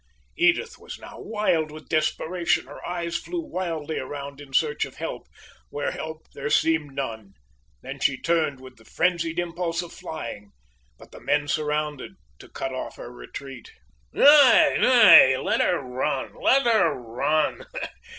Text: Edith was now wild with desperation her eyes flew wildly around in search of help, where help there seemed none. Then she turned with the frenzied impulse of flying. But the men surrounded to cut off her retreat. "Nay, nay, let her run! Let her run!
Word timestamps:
Edith 0.35 0.79
was 0.79 0.97
now 0.97 1.19
wild 1.19 1.69
with 1.69 1.87
desperation 1.87 2.65
her 2.65 2.83
eyes 2.83 3.17
flew 3.17 3.39
wildly 3.41 3.99
around 3.99 4.41
in 4.41 4.51
search 4.51 4.83
of 4.83 4.95
help, 4.95 5.27
where 5.69 5.91
help 5.91 6.27
there 6.33 6.49
seemed 6.49 6.95
none. 6.95 7.35
Then 7.83 7.99
she 7.99 8.19
turned 8.19 8.59
with 8.59 8.77
the 8.77 8.83
frenzied 8.83 9.37
impulse 9.37 9.83
of 9.83 9.93
flying. 9.93 10.53
But 10.97 11.11
the 11.11 11.19
men 11.21 11.47
surrounded 11.47 12.13
to 12.39 12.49
cut 12.49 12.73
off 12.73 12.95
her 12.95 13.11
retreat. 13.11 13.73
"Nay, 14.11 14.77
nay, 14.79 15.37
let 15.37 15.61
her 15.61 15.79
run! 15.79 16.33
Let 16.33 16.65
her 16.65 16.95
run! 16.95 17.63